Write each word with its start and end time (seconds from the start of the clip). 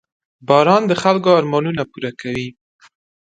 •باران 0.47 0.81
د 0.87 0.93
خلکو 1.03 1.29
ارمانونه 1.39 1.81
پوره 1.91 2.11
کوي. 2.21 2.47